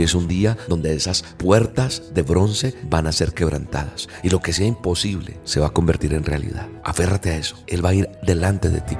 Hoy 0.00 0.04
es 0.04 0.14
un 0.14 0.28
día 0.28 0.56
donde 0.66 0.94
esas 0.94 1.22
puertas 1.36 2.14
de 2.14 2.22
bronce 2.22 2.74
van 2.84 3.06
a 3.06 3.12
ser 3.12 3.34
quebrantadas 3.34 4.08
y 4.22 4.30
lo 4.30 4.40
que 4.40 4.54
sea 4.54 4.66
imposible 4.66 5.38
se 5.44 5.60
va 5.60 5.66
a 5.66 5.74
convertir 5.74 6.14
en 6.14 6.24
realidad. 6.24 6.68
Aférrate 6.84 7.32
a 7.32 7.36
eso. 7.36 7.56
Él 7.66 7.84
va 7.84 7.90
a 7.90 7.94
ir 7.94 8.08
delante 8.22 8.70
de 8.70 8.80
ti. 8.80 8.96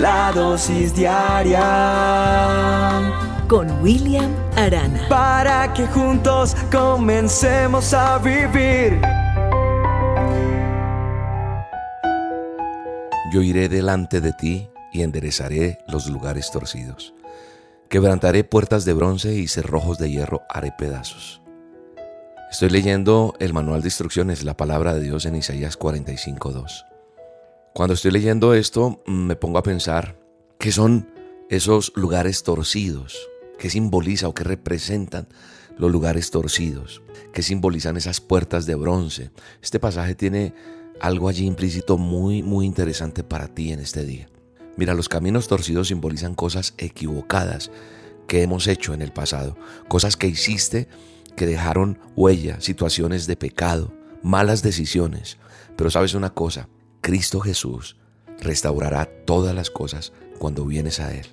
La 0.00 0.30
dosis 0.30 0.94
diaria 0.94 1.58
con 3.48 3.82
William 3.82 4.30
Arana. 4.54 5.08
Para 5.08 5.74
que 5.74 5.88
juntos 5.88 6.54
comencemos 6.70 7.92
a 7.92 8.18
vivir. 8.18 9.00
Yo 13.32 13.42
iré 13.42 13.68
delante 13.68 14.20
de 14.20 14.32
ti 14.32 14.70
y 14.92 15.02
enderezaré 15.02 15.80
los 15.88 16.06
lugares 16.06 16.52
torcidos. 16.52 17.14
Quebrantaré 17.92 18.42
puertas 18.42 18.86
de 18.86 18.94
bronce 18.94 19.34
y 19.34 19.48
cerrojos 19.48 19.98
de 19.98 20.10
hierro 20.10 20.40
haré 20.48 20.72
pedazos. 20.78 21.42
Estoy 22.50 22.70
leyendo 22.70 23.34
el 23.38 23.52
manual 23.52 23.82
de 23.82 23.88
instrucciones, 23.88 24.44
la 24.44 24.56
palabra 24.56 24.94
de 24.94 25.02
Dios 25.02 25.26
en 25.26 25.36
Isaías 25.36 25.78
45.2. 25.78 26.86
Cuando 27.74 27.92
estoy 27.92 28.12
leyendo 28.12 28.54
esto, 28.54 29.02
me 29.04 29.36
pongo 29.36 29.58
a 29.58 29.62
pensar 29.62 30.18
qué 30.58 30.72
son 30.72 31.12
esos 31.50 31.92
lugares 31.94 32.44
torcidos, 32.44 33.28
qué 33.58 33.68
simboliza 33.68 34.26
o 34.26 34.32
qué 34.32 34.44
representan 34.44 35.28
los 35.76 35.92
lugares 35.92 36.30
torcidos, 36.30 37.02
qué 37.34 37.42
simbolizan 37.42 37.98
esas 37.98 38.22
puertas 38.22 38.64
de 38.64 38.74
bronce. 38.74 39.32
Este 39.62 39.78
pasaje 39.78 40.14
tiene 40.14 40.54
algo 40.98 41.28
allí 41.28 41.44
implícito 41.44 41.98
muy, 41.98 42.42
muy 42.42 42.64
interesante 42.64 43.22
para 43.22 43.48
ti 43.48 43.70
en 43.70 43.80
este 43.80 44.06
día. 44.06 44.31
Mira, 44.76 44.94
los 44.94 45.08
caminos 45.08 45.48
torcidos 45.48 45.88
simbolizan 45.88 46.34
cosas 46.34 46.74
equivocadas 46.78 47.70
que 48.26 48.42
hemos 48.42 48.66
hecho 48.66 48.94
en 48.94 49.02
el 49.02 49.12
pasado, 49.12 49.56
cosas 49.88 50.16
que 50.16 50.26
hiciste 50.26 50.88
que 51.36 51.46
dejaron 51.46 51.98
huella, 52.16 52.60
situaciones 52.60 53.26
de 53.26 53.36
pecado, 53.36 53.92
malas 54.22 54.62
decisiones. 54.62 55.38
Pero 55.76 55.90
sabes 55.90 56.14
una 56.14 56.30
cosa, 56.30 56.68
Cristo 57.00 57.40
Jesús 57.40 57.96
restaurará 58.40 59.06
todas 59.24 59.54
las 59.54 59.70
cosas 59.70 60.12
cuando 60.38 60.64
vienes 60.64 61.00
a 61.00 61.14
Él. 61.14 61.26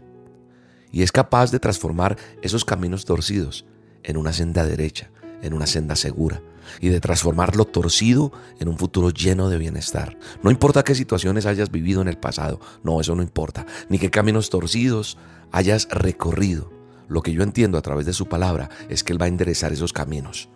Y 0.91 1.03
es 1.03 1.11
capaz 1.11 1.51
de 1.51 1.59
transformar 1.59 2.17
esos 2.41 2.65
caminos 2.65 3.05
torcidos 3.05 3.65
en 4.03 4.17
una 4.17 4.33
senda 4.33 4.65
derecha, 4.65 5.11
en 5.41 5.53
una 5.53 5.67
senda 5.67 5.95
segura 5.95 6.41
y 6.79 6.89
de 6.89 6.99
transformar 6.99 7.55
lo 7.55 7.65
torcido 7.65 8.31
en 8.59 8.67
un 8.67 8.77
futuro 8.77 9.09
lleno 9.09 9.49
de 9.49 9.57
bienestar. 9.57 10.17
No 10.43 10.51
importa 10.51 10.83
qué 10.83 10.95
situaciones 10.95 11.45
hayas 11.45 11.71
vivido 11.71 12.01
en 12.01 12.07
el 12.07 12.17
pasado, 12.17 12.59
no, 12.83 13.01
eso 13.01 13.15
no 13.15 13.23
importa, 13.23 13.65
ni 13.89 13.99
qué 13.99 14.09
caminos 14.09 14.49
torcidos 14.49 15.17
hayas 15.51 15.87
recorrido. 15.89 16.71
Lo 17.07 17.21
que 17.21 17.33
yo 17.33 17.43
entiendo 17.43 17.77
a 17.77 17.81
través 17.81 18.05
de 18.05 18.13
su 18.13 18.27
palabra 18.27 18.69
es 18.87 19.03
que 19.03 19.13
Él 19.13 19.21
va 19.21 19.25
a 19.25 19.29
enderezar 19.29 19.73
esos 19.73 19.93
caminos 19.93 20.49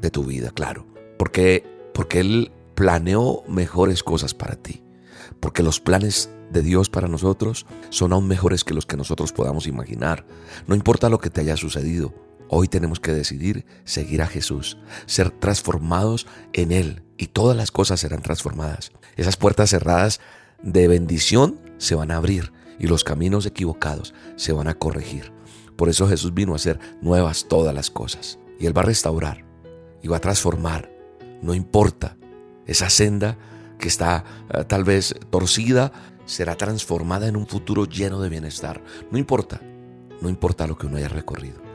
de 0.00 0.10
tu 0.10 0.24
vida, 0.24 0.50
claro, 0.50 0.86
porque, 1.18 1.64
porque 1.92 2.20
Él 2.20 2.52
planeó 2.74 3.42
mejores 3.48 4.02
cosas 4.02 4.34
para 4.34 4.56
ti, 4.56 4.82
porque 5.40 5.62
los 5.62 5.80
planes 5.80 6.30
de 6.52 6.62
Dios 6.62 6.90
para 6.90 7.08
nosotros 7.08 7.66
son 7.90 8.12
aún 8.12 8.28
mejores 8.28 8.64
que 8.64 8.74
los 8.74 8.86
que 8.86 8.96
nosotros 8.96 9.32
podamos 9.32 9.66
imaginar. 9.66 10.24
No 10.66 10.74
importa 10.74 11.08
lo 11.08 11.18
que 11.18 11.30
te 11.30 11.40
haya 11.40 11.56
sucedido, 11.56 12.14
Hoy 12.48 12.68
tenemos 12.68 13.00
que 13.00 13.12
decidir 13.12 13.66
seguir 13.84 14.22
a 14.22 14.26
Jesús, 14.26 14.78
ser 15.06 15.30
transformados 15.30 16.26
en 16.52 16.70
Él 16.70 17.02
y 17.16 17.26
todas 17.28 17.56
las 17.56 17.72
cosas 17.72 18.00
serán 18.00 18.22
transformadas. 18.22 18.92
Esas 19.16 19.36
puertas 19.36 19.70
cerradas 19.70 20.20
de 20.62 20.86
bendición 20.86 21.60
se 21.78 21.96
van 21.96 22.10
a 22.10 22.16
abrir 22.16 22.52
y 22.78 22.86
los 22.86 23.02
caminos 23.02 23.46
equivocados 23.46 24.14
se 24.36 24.52
van 24.52 24.68
a 24.68 24.74
corregir. 24.74 25.32
Por 25.76 25.88
eso 25.88 26.08
Jesús 26.08 26.34
vino 26.34 26.52
a 26.52 26.56
hacer 26.56 26.78
nuevas 27.00 27.46
todas 27.48 27.74
las 27.74 27.90
cosas 27.90 28.38
y 28.60 28.66
Él 28.66 28.76
va 28.76 28.82
a 28.82 28.86
restaurar 28.86 29.44
y 30.02 30.08
va 30.08 30.18
a 30.18 30.20
transformar. 30.20 30.90
No 31.42 31.52
importa, 31.52 32.16
esa 32.66 32.90
senda 32.90 33.38
que 33.78 33.88
está 33.88 34.24
eh, 34.54 34.64
tal 34.64 34.84
vez 34.84 35.14
torcida 35.30 35.92
será 36.26 36.56
transformada 36.56 37.26
en 37.26 37.36
un 37.36 37.46
futuro 37.46 37.86
lleno 37.86 38.20
de 38.20 38.28
bienestar. 38.28 38.82
No 39.10 39.18
importa, 39.18 39.60
no 40.20 40.28
importa 40.28 40.66
lo 40.66 40.78
que 40.78 40.86
uno 40.86 40.96
haya 40.96 41.08
recorrido 41.08 41.65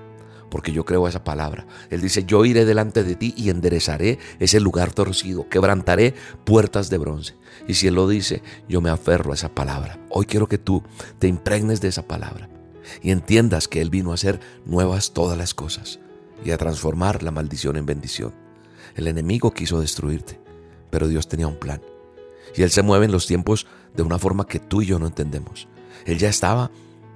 porque 0.52 0.74
yo 0.74 0.86
creo 0.86 1.08
esa 1.08 1.24
palabra. 1.24 1.66
Él 1.90 2.02
dice, 2.02 2.26
yo 2.26 2.44
iré 2.46 2.66
delante 2.66 3.04
de 3.04 3.16
ti 3.16 3.34
y 3.38 3.50
enderezaré 3.50 4.20
ese 4.40 4.60
lugar 4.60 4.92
torcido, 4.92 5.48
quebrantaré 5.50 6.14
puertas 6.44 6.90
de 6.90 6.98
bronce. 6.98 7.36
Y 7.68 7.76
si 7.76 7.88
Él 7.88 7.96
lo 7.96 8.08
dice, 8.08 8.44
yo 8.68 8.82
me 8.82 8.90
aferro 8.90 9.32
a 9.32 9.36
esa 9.36 9.56
palabra. 9.56 9.98
Hoy 10.10 10.26
quiero 10.26 10.48
que 10.48 10.58
tú 10.58 10.84
te 11.20 11.28
impregnes 11.28 11.80
de 11.80 11.88
esa 11.88 12.06
palabra 12.06 12.50
y 13.02 13.12
entiendas 13.12 13.70
que 13.70 13.82
Él 13.82 13.90
vino 13.90 14.12
a 14.12 14.16
hacer 14.16 14.42
nuevas 14.66 15.14
todas 15.14 15.38
las 15.38 15.54
cosas 15.54 16.00
y 16.44 16.52
a 16.52 16.58
transformar 16.58 17.24
la 17.24 17.32
maldición 17.32 17.78
en 17.78 17.86
bendición. 17.86 18.34
El 18.96 19.08
enemigo 19.08 19.52
quiso 19.52 19.80
destruirte, 19.80 20.38
pero 20.90 21.08
Dios 21.08 21.30
tenía 21.30 21.48
un 21.48 21.56
plan. 21.56 21.82
Y 22.56 22.64
Él 22.64 22.72
se 22.72 22.82
mueve 22.82 23.06
en 23.06 23.14
los 23.14 23.26
tiempos 23.26 23.68
de 23.96 24.04
una 24.04 24.20
forma 24.20 24.46
que 24.46 24.60
tú 24.60 24.82
y 24.82 24.88
yo 24.88 25.00
no 25.00 25.08
entendemos. 25.08 25.70
Él 26.06 26.18
ya 26.18 26.28
estaba 26.28 26.72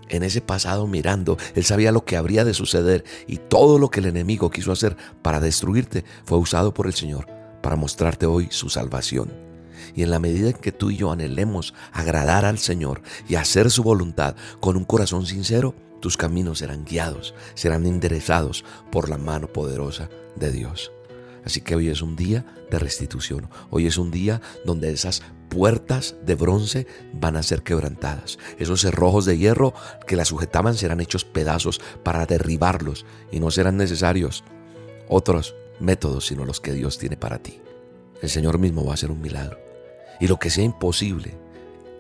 en 0.10 0.24
ese 0.24 0.42
pasado 0.42 0.88
mirando, 0.88 1.38
él 1.56 1.64
sabía 1.64 1.92
lo 1.92 2.06
que 2.06 2.18
habría 2.18 2.46
de 2.46 2.54
suceder 2.54 3.04
y 3.28 3.38
todo 3.38 3.80
lo 3.80 3.90
que 3.90 4.00
el 4.00 4.08
enemigo 4.08 4.50
quiso 4.50 4.72
hacer 4.72 4.96
para 5.22 5.40
destruirte 5.40 6.06
fue 6.26 6.38
usado 6.38 6.74
por 6.74 6.88
el 6.88 6.94
Señor 6.94 7.28
para 7.62 7.76
mostrarte 7.76 8.28
hoy 8.28 8.48
su 8.52 8.70
salvación. 8.70 9.34
Y 9.96 10.04
en 10.04 10.12
la 10.12 10.20
medida 10.20 10.50
en 10.50 10.56
que 10.56 10.72
tú 10.72 10.92
y 10.92 10.98
yo 10.98 11.12
anhelemos 11.12 11.74
agradar 11.92 12.46
al 12.46 12.60
Señor 12.60 13.02
y 13.28 13.36
hacer 13.36 13.72
su 13.72 13.82
voluntad 13.82 14.36
con 14.60 14.78
un 14.78 14.84
corazón 14.84 15.26
sincero, 15.26 15.74
tus 16.00 16.18
caminos 16.18 16.60
serán 16.60 16.86
guiados, 16.86 17.34
serán 17.56 17.86
enderezados 17.88 18.64
por 18.92 19.10
la 19.10 19.18
mano 19.18 19.48
poderosa 19.48 20.10
de 20.36 20.52
Dios. 20.52 20.92
Así 21.44 21.62
que 21.62 21.76
hoy 21.76 21.90
es 21.90 22.02
un 22.02 22.16
día 22.16 22.46
de 22.70 22.80
restitución. 22.80 23.50
Hoy 23.70 23.88
es 23.88 23.98
un 23.98 24.12
día 24.12 24.42
donde 24.66 24.92
esas 24.92 25.24
puertas 25.50 26.16
de 26.26 26.36
bronce 26.36 26.88
van 27.14 27.36
a 27.36 27.44
ser 27.44 27.64
quebrantadas. 27.64 28.38
Esos 28.58 28.82
cerrojos 28.82 29.26
de 29.26 29.38
hierro 29.38 29.74
que 30.08 30.16
la 30.16 30.26
sujetaban 30.26 30.76
serán 30.76 31.02
hechos 31.02 31.26
pedazos 31.26 31.82
para 32.04 32.26
derribarlos 32.26 33.06
y 33.32 33.40
no 33.40 33.52
serán 33.52 33.78
necesarios 33.78 34.44
otros 35.08 35.56
métodos 35.80 36.28
sino 36.28 36.46
los 36.46 36.60
que 36.60 36.74
Dios 36.74 36.98
tiene 36.98 37.18
para 37.18 37.40
ti. 37.40 37.62
El 38.22 38.30
Señor 38.30 38.58
mismo 38.60 38.86
va 38.86 38.92
a 38.92 38.96
hacer 38.96 39.12
un 39.12 39.22
milagro. 39.22 39.60
Y 40.20 40.28
lo 40.28 40.38
que 40.38 40.50
sea 40.50 40.64
imposible, 40.64 41.38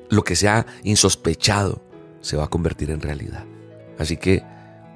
lo 0.09 0.23
que 0.23 0.35
sea 0.35 0.65
insospechado, 0.83 1.81
se 2.21 2.37
va 2.37 2.45
a 2.45 2.49
convertir 2.49 2.89
en 2.91 3.01
realidad. 3.01 3.45
Así 3.97 4.17
que 4.17 4.43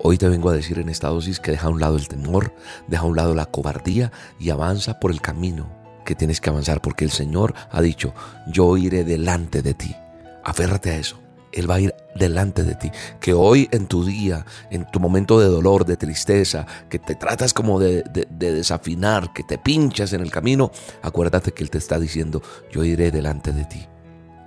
Hoy 0.02 0.18
te 0.18 0.30
vengo 0.30 0.50
a 0.50 0.54
decir 0.54 0.80
en 0.80 0.88
esta 0.88 1.10
dosis 1.10 1.42
que 1.42 1.52
deja 1.52 1.68
a 1.68 1.70
un 1.70 1.82
lado 1.82 1.98
el 1.98 2.08
temor, 2.08 2.54
deja 2.88 3.04
a 3.04 3.06
un 3.06 3.18
lado 3.18 3.36
la 3.36 3.48
cobardía 3.48 4.14
y 4.40 4.50
avanza 4.50 4.98
por 4.98 5.12
el 5.12 5.20
camino 5.20 5.79
que 6.10 6.16
tienes 6.16 6.42
que 6.42 6.50
avanzar 6.50 6.82
porque 6.82 7.06
el 7.06 7.12
Señor 7.12 7.54
ha 7.70 7.84
dicho, 7.84 8.16
yo 8.48 8.78
iré 8.78 9.04
delante 9.04 9.62
de 9.62 9.76
ti. 9.76 9.96
Aférrate 10.44 10.90
a 10.90 10.98
eso. 10.98 11.20
Él 11.52 11.70
va 11.70 11.76
a 11.76 11.82
ir 11.82 11.94
delante 12.16 12.64
de 12.64 12.74
ti. 12.74 12.90
Que 13.20 13.36
hoy 13.36 13.70
en 13.72 13.86
tu 13.86 14.04
día, 14.04 14.44
en 14.72 14.90
tu 14.90 15.00
momento 15.00 15.40
de 15.40 15.46
dolor, 15.46 15.86
de 15.86 15.98
tristeza, 15.98 16.66
que 16.90 16.98
te 16.98 17.14
tratas 17.14 17.54
como 17.54 17.80
de, 17.80 18.02
de, 18.02 18.26
desafinar, 18.54 19.34
que 19.34 19.44
te 19.44 19.60
pinchas 19.60 20.12
en 20.14 20.22
el 20.22 20.32
camino, 20.32 20.72
acuérdate 21.04 21.52
que 21.52 21.62
Él 21.62 21.70
te 21.70 21.78
está 21.78 22.00
diciendo, 22.00 22.42
yo 22.72 22.84
iré 22.84 23.12
delante 23.12 23.52
de 23.52 23.66
ti. 23.66 23.86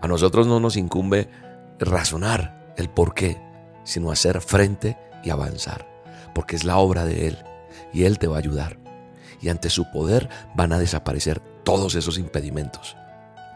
A 0.00 0.08
nosotros 0.08 0.48
no 0.48 0.58
nos 0.58 0.76
incumbe 0.76 1.28
razonar 1.78 2.74
el 2.76 2.90
por 2.90 3.14
qué, 3.14 3.40
sino 3.84 4.10
hacer 4.10 4.40
frente 4.40 4.98
y 5.22 5.30
avanzar, 5.30 5.86
porque 6.34 6.56
es 6.56 6.64
la 6.64 6.78
obra 6.78 7.04
de 7.04 7.28
Él 7.28 7.38
y 7.92 8.02
Él 8.02 8.18
te 8.18 8.26
va 8.26 8.34
a 8.34 8.40
ayudar. 8.40 8.78
Y 9.40 9.48
ante 9.48 9.70
su 9.70 9.88
poder 9.92 10.28
van 10.56 10.72
a 10.72 10.80
desaparecer 10.80 11.51
todos 11.64 11.94
esos 11.94 12.18
impedimentos. 12.18 12.96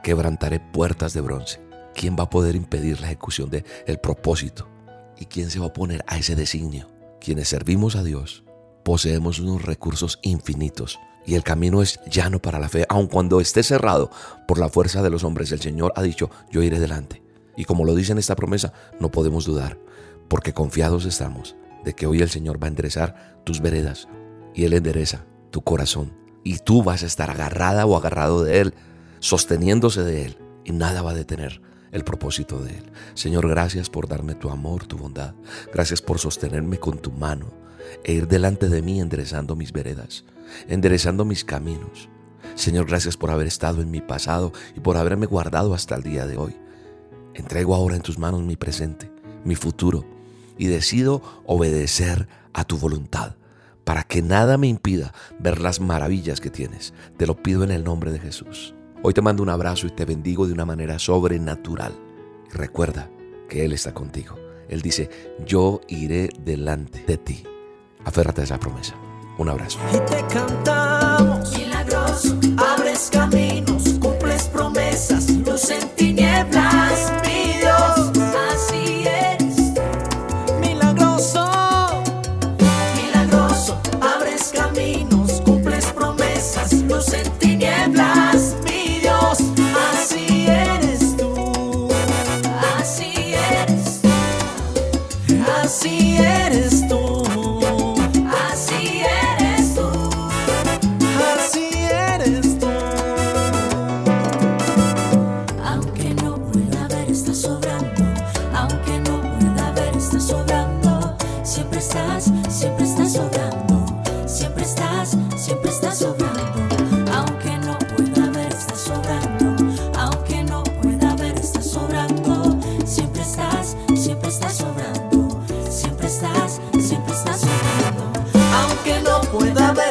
Quebrantaré 0.02 0.60
puertas 0.60 1.12
de 1.12 1.20
bronce. 1.20 1.60
¿Quién 1.94 2.16
va 2.18 2.24
a 2.24 2.30
poder 2.30 2.54
impedir 2.54 3.00
la 3.00 3.06
ejecución 3.06 3.50
del 3.50 3.64
el 3.86 3.98
propósito? 3.98 4.68
¿Y 5.16 5.26
quién 5.26 5.50
se 5.50 5.58
va 5.58 5.66
a 5.66 5.68
oponer 5.68 6.04
a 6.06 6.18
ese 6.18 6.36
designio? 6.36 6.88
Quienes 7.20 7.48
servimos 7.48 7.96
a 7.96 8.02
Dios 8.02 8.44
poseemos 8.84 9.40
unos 9.40 9.62
recursos 9.62 10.18
infinitos 10.22 10.98
y 11.24 11.34
el 11.34 11.42
camino 11.42 11.82
es 11.82 11.98
llano 12.08 12.40
para 12.40 12.60
la 12.60 12.68
fe, 12.68 12.86
aun 12.88 13.08
cuando 13.08 13.40
esté 13.40 13.62
cerrado 13.62 14.10
por 14.46 14.58
la 14.58 14.68
fuerza 14.68 15.02
de 15.02 15.10
los 15.10 15.24
hombres. 15.24 15.50
El 15.50 15.60
Señor 15.60 15.92
ha 15.96 16.02
dicho, 16.02 16.30
yo 16.52 16.62
iré 16.62 16.78
delante. 16.78 17.22
Y 17.56 17.64
como 17.64 17.84
lo 17.84 17.94
dice 17.94 18.12
en 18.12 18.18
esta 18.18 18.36
promesa, 18.36 18.72
no 19.00 19.10
podemos 19.10 19.44
dudar 19.44 19.78
porque 20.28 20.52
confiados 20.52 21.04
estamos 21.04 21.56
de 21.84 21.94
que 21.94 22.06
hoy 22.06 22.20
el 22.20 22.30
Señor 22.30 22.62
va 22.62 22.66
a 22.66 22.70
enderezar 22.70 23.40
tus 23.44 23.60
veredas 23.60 24.08
y 24.54 24.64
Él 24.64 24.72
endereza 24.72 25.24
tu 25.50 25.62
corazón 25.62 26.25
y 26.46 26.58
tú 26.58 26.84
vas 26.84 27.02
a 27.02 27.06
estar 27.06 27.28
agarrada 27.28 27.86
o 27.86 27.96
agarrado 27.96 28.44
de 28.44 28.60
Él, 28.60 28.74
sosteniéndose 29.18 30.04
de 30.04 30.26
Él 30.26 30.38
y 30.64 30.70
nada 30.70 31.02
va 31.02 31.10
a 31.10 31.14
detener 31.14 31.60
el 31.90 32.04
propósito 32.04 32.60
de 32.60 32.70
Él. 32.70 32.92
Señor, 33.14 33.48
gracias 33.48 33.90
por 33.90 34.06
darme 34.06 34.36
tu 34.36 34.48
amor, 34.48 34.86
tu 34.86 34.96
bondad. 34.96 35.34
Gracias 35.72 36.00
por 36.00 36.20
sostenerme 36.20 36.78
con 36.78 36.98
tu 36.98 37.10
mano 37.10 37.46
e 38.04 38.12
ir 38.12 38.28
delante 38.28 38.68
de 38.68 38.80
mí 38.80 39.00
enderezando 39.00 39.56
mis 39.56 39.72
veredas, 39.72 40.24
enderezando 40.68 41.24
mis 41.24 41.44
caminos. 41.44 42.08
Señor, 42.54 42.86
gracias 42.86 43.16
por 43.16 43.32
haber 43.32 43.48
estado 43.48 43.82
en 43.82 43.90
mi 43.90 44.00
pasado 44.00 44.52
y 44.76 44.78
por 44.78 44.96
haberme 44.96 45.26
guardado 45.26 45.74
hasta 45.74 45.96
el 45.96 46.04
día 46.04 46.28
de 46.28 46.36
hoy. 46.36 46.56
Entrego 47.34 47.74
ahora 47.74 47.96
en 47.96 48.02
tus 48.02 48.18
manos 48.18 48.44
mi 48.44 48.54
presente, 48.54 49.10
mi 49.42 49.56
futuro 49.56 50.04
y 50.56 50.68
decido 50.68 51.22
obedecer 51.44 52.28
a 52.52 52.62
tu 52.62 52.78
voluntad. 52.78 53.34
Para 53.86 54.02
que 54.02 54.20
nada 54.20 54.58
me 54.58 54.66
impida 54.66 55.12
ver 55.38 55.60
las 55.60 55.78
maravillas 55.78 56.40
que 56.40 56.50
tienes. 56.50 56.92
Te 57.16 57.24
lo 57.24 57.40
pido 57.40 57.62
en 57.62 57.70
el 57.70 57.84
nombre 57.84 58.10
de 58.10 58.18
Jesús. 58.18 58.74
Hoy 59.04 59.14
te 59.14 59.22
mando 59.22 59.44
un 59.44 59.48
abrazo 59.48 59.86
y 59.86 59.90
te 59.90 60.04
bendigo 60.04 60.48
de 60.48 60.52
una 60.52 60.64
manera 60.64 60.98
sobrenatural. 60.98 61.92
Recuerda 62.52 63.08
que 63.48 63.64
Él 63.64 63.72
está 63.72 63.94
contigo. 63.94 64.34
Él 64.68 64.82
dice, 64.82 65.08
yo 65.46 65.80
iré 65.86 66.30
delante 66.44 67.04
de 67.06 67.16
ti. 67.16 67.44
Aférrate 68.04 68.40
a 68.40 68.44
esa 68.44 68.58
promesa. 68.58 68.96
Un 69.38 69.50
abrazo. 69.50 69.78
Y 69.94 69.98
te 70.10 70.34
cantamos. 70.34 71.56
Milagroso, 71.56 72.36
abres 72.56 73.08
caminos, 73.12 73.75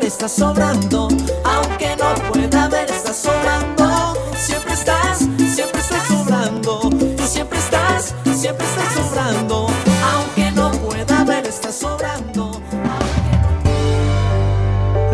está 0.07 0.27
sobrando. 0.27 1.07
Aunque 1.43 1.95
no 1.95 2.13
pueda 2.31 2.67
ver, 2.67 2.89
está 2.89 3.13
sobrando. 3.13 4.15
Siempre 4.37 4.73
estás, 4.73 5.19
siempre 5.19 5.79
estás 5.79 6.07
sobrando. 6.07 6.79
Tú 6.89 7.23
siempre 7.25 7.57
estás, 7.57 8.13
siempre 8.35 8.65
estás 8.65 8.93
sobrando. 8.93 9.67
Aunque 10.13 10.51
no 10.51 10.71
pueda 10.71 11.23
ver, 11.23 11.47
está 11.47 11.71
sobrando. 11.71 12.61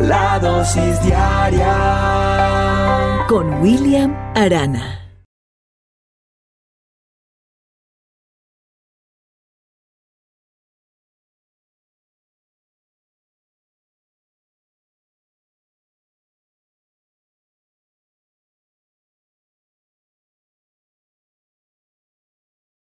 La 0.01 0.39
dosis 0.39 1.01
diaria 1.03 1.75
Con 3.27 3.61
William 3.61 4.15
Arana. 4.35 5.00